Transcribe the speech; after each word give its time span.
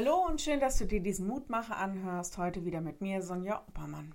Hallo 0.00 0.24
und 0.28 0.40
schön, 0.40 0.60
dass 0.60 0.78
du 0.78 0.84
dir 0.84 1.00
diesen 1.00 1.26
Mutmacher 1.26 1.76
anhörst. 1.76 2.38
Heute 2.38 2.64
wieder 2.64 2.80
mit 2.80 3.00
mir, 3.00 3.20
Sonja 3.20 3.64
Oppermann. 3.66 4.14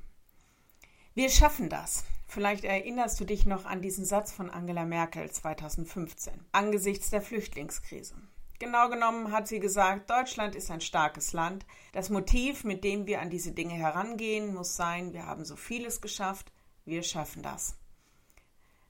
Wir 1.14 1.30
schaffen 1.30 1.68
das. 1.68 2.06
Vielleicht 2.26 2.64
erinnerst 2.64 3.20
du 3.20 3.26
dich 3.26 3.46
noch 3.46 3.66
an 3.66 3.82
diesen 3.82 4.06
Satz 4.06 4.32
von 4.32 4.50
Angela 4.50 4.86
Merkel 4.86 5.30
2015 5.30 6.34
angesichts 6.54 7.10
der 7.10 7.22
Flüchtlingskrise. 7.22 8.16
Genau 8.60 8.88
genommen 8.88 9.34
hat 9.34 9.50
sie 9.50 9.60
gesagt, 9.60 10.10
Deutschland 10.10 10.56
ist 10.56 10.72
ein 10.72 10.80
starkes 10.80 11.34
Land. 11.34 11.66
Das 11.92 12.10
Motiv, 12.10 12.64
mit 12.64 12.86
dem 12.86 13.06
wir 13.06 13.20
an 13.20 13.30
diese 13.30 13.52
Dinge 13.52 13.74
herangehen, 13.74 14.54
muss 14.54 14.78
sein, 14.78 15.12
wir 15.12 15.26
haben 15.26 15.44
so 15.44 15.58
vieles 15.58 16.00
geschafft, 16.00 16.54
wir 16.86 17.04
schaffen 17.04 17.44
das. 17.44 17.76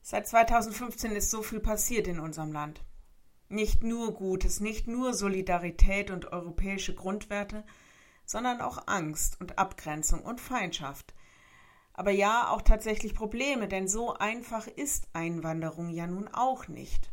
Seit 0.04 0.28
2015 0.28 1.14
ist 1.14 1.32
so 1.32 1.42
viel 1.42 1.60
passiert 1.60 2.08
in 2.08 2.20
unserem 2.20 2.54
Land. 2.54 2.82
Nicht 3.54 3.84
nur 3.84 4.16
Gutes, 4.16 4.62
nicht 4.62 4.88
nur 4.88 5.14
Solidarität 5.14 6.10
und 6.10 6.32
europäische 6.34 6.96
Grundwerte, 6.96 7.64
sondern 8.26 8.62
auch 8.62 8.88
Angst 8.88 9.40
und 9.40 9.60
Abgrenzung 9.60 10.24
und 10.24 10.42
Feindschaft. 10.42 11.14
Aber 11.94 12.10
ja, 12.10 12.50
auch 12.50 12.64
tatsächlich 12.64 13.14
Probleme, 13.14 13.68
denn 13.68 13.88
so 13.88 14.16
einfach 14.16 14.66
ist 14.66 15.08
Einwanderung 15.14 15.92
ja 15.92 16.08
nun 16.08 16.30
auch 16.30 16.68
nicht. 16.68 17.12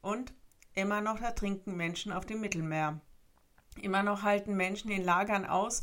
Und 0.00 0.34
immer 0.74 1.00
noch 1.02 1.20
ertrinken 1.20 1.76
Menschen 1.76 2.10
auf 2.10 2.26
dem 2.26 2.40
Mittelmeer. 2.40 3.00
Immer 3.80 4.02
noch 4.02 4.22
halten 4.22 4.56
Menschen 4.56 4.90
in 4.90 5.04
Lagern 5.04 5.46
aus, 5.46 5.82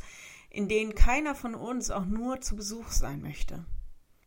in 0.50 0.68
denen 0.68 0.94
keiner 0.94 1.34
von 1.34 1.54
uns 1.54 1.90
auch 1.90 2.04
nur 2.04 2.42
zu 2.42 2.56
Besuch 2.56 2.88
sein 2.90 3.22
möchte. 3.22 3.64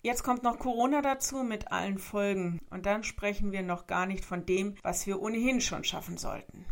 Jetzt 0.02 0.24
kommt 0.24 0.44
noch 0.44 0.60
Corona 0.60 1.02
dazu 1.02 1.44
mit 1.44 1.72
allen 1.72 1.98
Folgen 1.98 2.62
und 2.70 2.86
dann 2.86 3.04
sprechen 3.04 3.52
wir 3.52 3.64
noch 3.64 3.88
gar 3.88 4.05
nicht 4.05 4.24
von 4.24 4.46
dem, 4.46 4.76
was 4.84 5.08
wir 5.08 5.22
ohnehin 5.22 5.60
schon 5.60 5.84
schaffen 5.84 6.18
sollten. 6.18 6.66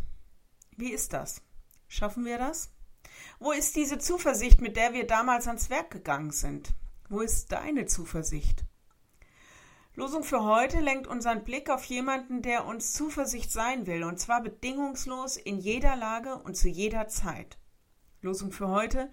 Wie 0.76 0.92
ist 0.92 1.12
das? 1.12 1.42
Schaffen 1.88 2.24
wir 2.24 2.38
das? 2.38 2.72
Wo 3.38 3.52
ist 3.52 3.76
diese 3.76 3.98
Zuversicht, 3.98 4.60
mit 4.60 4.76
der 4.76 4.92
wir 4.92 5.06
damals 5.06 5.46
ans 5.46 5.70
Werk 5.70 5.90
gegangen 5.90 6.30
sind? 6.30 6.74
Wo 7.08 7.20
ist 7.20 7.52
deine 7.52 7.86
Zuversicht? 7.86 8.64
Losung 9.94 10.24
für 10.24 10.44
heute 10.44 10.80
lenkt 10.80 11.06
unseren 11.06 11.42
Blick 11.42 11.70
auf 11.70 11.84
jemanden, 11.84 12.42
der 12.42 12.66
uns 12.66 12.92
Zuversicht 12.92 13.50
sein 13.50 13.86
will, 13.86 14.04
und 14.04 14.18
zwar 14.18 14.42
bedingungslos 14.42 15.38
in 15.38 15.58
jeder 15.58 15.96
Lage 15.96 16.36
und 16.36 16.56
zu 16.56 16.68
jeder 16.68 17.08
Zeit. 17.08 17.58
Losung 18.20 18.52
für 18.52 18.68
heute 18.68 19.10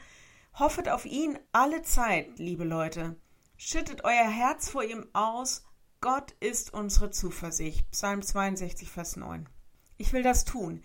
Hoffet 0.60 0.90
auf 0.90 1.06
ihn 1.06 1.40
alle 1.52 1.82
Zeit, 1.84 2.38
liebe 2.38 2.64
Leute, 2.64 3.16
Schüttet 3.58 4.04
euer 4.04 4.30
Herz 4.30 4.70
vor 4.70 4.84
ihm 4.84 5.08
aus. 5.14 5.64
Gott 6.02 6.32
ist 6.40 6.74
unsere 6.74 7.12
Zuversicht. 7.12 7.90
Psalm 7.92 8.22
62, 8.22 8.90
Vers 8.90 9.16
9. 9.16 9.48
Ich 9.98 10.12
will 10.12 10.24
das 10.24 10.44
tun. 10.44 10.84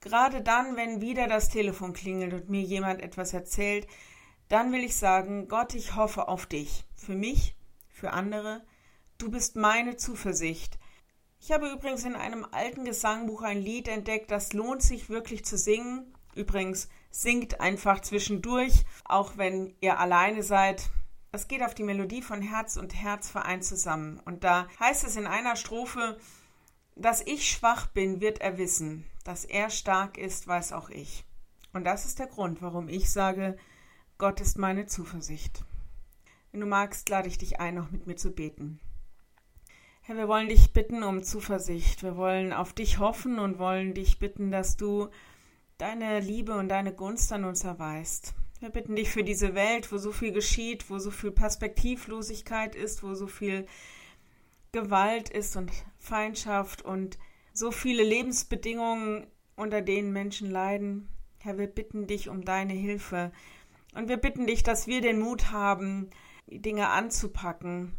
Gerade 0.00 0.42
dann, 0.42 0.76
wenn 0.76 1.00
wieder 1.00 1.26
das 1.26 1.48
Telefon 1.48 1.92
klingelt 1.92 2.34
und 2.34 2.48
mir 2.48 2.62
jemand 2.62 3.00
etwas 3.00 3.32
erzählt, 3.32 3.86
dann 4.48 4.72
will 4.72 4.84
ich 4.84 4.96
sagen, 4.96 5.48
Gott, 5.48 5.74
ich 5.74 5.96
hoffe 5.96 6.28
auf 6.28 6.46
dich. 6.46 6.84
Für 6.94 7.14
mich, 7.14 7.56
für 7.88 8.12
andere. 8.12 8.64
Du 9.18 9.30
bist 9.30 9.56
meine 9.56 9.96
Zuversicht. 9.96 10.78
Ich 11.40 11.50
habe 11.50 11.70
übrigens 11.70 12.04
in 12.04 12.14
einem 12.14 12.46
alten 12.50 12.84
Gesangbuch 12.84 13.42
ein 13.42 13.60
Lied 13.60 13.88
entdeckt, 13.88 14.30
das 14.30 14.52
lohnt 14.52 14.82
sich 14.82 15.08
wirklich 15.08 15.44
zu 15.44 15.56
singen. 15.56 16.14
Übrigens, 16.34 16.88
singt 17.10 17.60
einfach 17.60 18.00
zwischendurch, 18.00 18.84
auch 19.04 19.36
wenn 19.36 19.74
ihr 19.80 19.98
alleine 19.98 20.42
seid. 20.42 20.88
Es 21.34 21.48
geht 21.48 21.62
auf 21.62 21.74
die 21.74 21.82
Melodie 21.82 22.20
von 22.20 22.42
Herz 22.42 22.76
und 22.76 22.94
Herz 22.94 23.30
vereint 23.30 23.64
zusammen. 23.64 24.20
Und 24.26 24.44
da 24.44 24.68
heißt 24.78 25.02
es 25.04 25.16
in 25.16 25.26
einer 25.26 25.56
Strophe, 25.56 26.18
dass 26.94 27.26
ich 27.26 27.50
schwach 27.50 27.86
bin, 27.86 28.20
wird 28.20 28.42
er 28.42 28.58
wissen. 28.58 29.06
Dass 29.24 29.46
er 29.46 29.70
stark 29.70 30.18
ist, 30.18 30.46
weiß 30.46 30.74
auch 30.74 30.90
ich. 30.90 31.24
Und 31.72 31.84
das 31.84 32.04
ist 32.04 32.18
der 32.18 32.26
Grund, 32.26 32.60
warum 32.60 32.90
ich 32.90 33.10
sage, 33.10 33.56
Gott 34.18 34.42
ist 34.42 34.58
meine 34.58 34.84
Zuversicht. 34.84 35.64
Wenn 36.50 36.60
du 36.60 36.66
magst, 36.66 37.08
lade 37.08 37.28
ich 37.28 37.38
dich 37.38 37.60
ein, 37.60 37.76
noch 37.76 37.90
mit 37.90 38.06
mir 38.06 38.16
zu 38.16 38.32
beten. 38.32 38.78
Herr, 40.02 40.18
wir 40.18 40.28
wollen 40.28 40.50
dich 40.50 40.74
bitten 40.74 41.02
um 41.02 41.22
Zuversicht. 41.22 42.02
Wir 42.02 42.18
wollen 42.18 42.52
auf 42.52 42.74
dich 42.74 42.98
hoffen 42.98 43.38
und 43.38 43.58
wollen 43.58 43.94
dich 43.94 44.18
bitten, 44.18 44.50
dass 44.50 44.76
du 44.76 45.08
deine 45.78 46.20
Liebe 46.20 46.52
und 46.52 46.68
deine 46.68 46.92
Gunst 46.92 47.32
an 47.32 47.44
uns 47.44 47.64
erweist. 47.64 48.34
Wir 48.62 48.70
bitten 48.70 48.94
dich 48.94 49.10
für 49.10 49.24
diese 49.24 49.56
Welt, 49.56 49.90
wo 49.90 49.98
so 49.98 50.12
viel 50.12 50.30
geschieht, 50.30 50.88
wo 50.88 51.00
so 51.00 51.10
viel 51.10 51.32
Perspektivlosigkeit 51.32 52.76
ist, 52.76 53.02
wo 53.02 53.14
so 53.14 53.26
viel 53.26 53.66
Gewalt 54.70 55.30
ist 55.30 55.56
und 55.56 55.72
Feindschaft 55.98 56.80
und 56.80 57.18
so 57.52 57.72
viele 57.72 58.04
Lebensbedingungen, 58.04 59.26
unter 59.56 59.82
denen 59.82 60.12
Menschen 60.12 60.48
leiden. 60.48 61.08
Herr, 61.40 61.58
wir 61.58 61.66
bitten 61.66 62.06
dich 62.06 62.28
um 62.28 62.44
deine 62.44 62.72
Hilfe. 62.72 63.32
Und 63.96 64.08
wir 64.08 64.16
bitten 64.16 64.46
dich, 64.46 64.62
dass 64.62 64.86
wir 64.86 65.00
den 65.00 65.18
Mut 65.18 65.50
haben, 65.50 66.10
die 66.46 66.62
Dinge 66.62 66.90
anzupacken, 66.90 67.98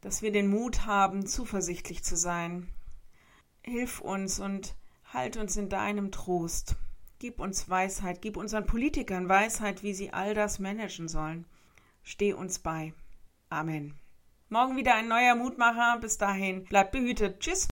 dass 0.00 0.22
wir 0.22 0.32
den 0.32 0.50
Mut 0.50 0.86
haben, 0.86 1.24
zuversichtlich 1.24 2.02
zu 2.02 2.16
sein. 2.16 2.66
Hilf 3.62 4.00
uns 4.00 4.40
und 4.40 4.74
halt 5.04 5.36
uns 5.36 5.56
in 5.56 5.68
deinem 5.68 6.10
Trost. 6.10 6.74
Gib 7.20 7.38
uns 7.38 7.68
Weisheit, 7.68 8.22
gib 8.22 8.38
unseren 8.38 8.64
Politikern 8.64 9.28
Weisheit, 9.28 9.82
wie 9.82 9.92
sie 9.92 10.10
all 10.10 10.32
das 10.32 10.58
managen 10.58 11.06
sollen. 11.06 11.44
Steh 12.02 12.32
uns 12.32 12.58
bei. 12.58 12.94
Amen. 13.50 13.94
Morgen 14.48 14.76
wieder 14.76 14.94
ein 14.94 15.06
neuer 15.06 15.34
Mutmacher. 15.34 15.98
Bis 16.00 16.16
dahin, 16.16 16.64
bleibt 16.64 16.92
behütet. 16.92 17.40
Tschüss. 17.40 17.68